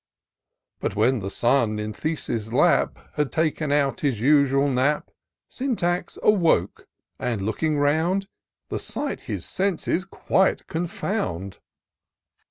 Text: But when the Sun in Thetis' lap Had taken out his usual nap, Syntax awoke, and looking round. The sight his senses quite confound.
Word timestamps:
But 0.79 0.95
when 0.95 1.19
the 1.19 1.29
Sun 1.29 1.77
in 1.77 1.93
Thetis' 1.93 2.51
lap 2.51 2.97
Had 3.17 3.31
taken 3.31 3.71
out 3.71 3.99
his 3.99 4.19
usual 4.19 4.67
nap, 4.67 5.11
Syntax 5.47 6.17
awoke, 6.23 6.87
and 7.19 7.43
looking 7.43 7.77
round. 7.77 8.27
The 8.69 8.79
sight 8.79 9.21
his 9.29 9.45
senses 9.45 10.05
quite 10.05 10.65
confound. 10.65 11.59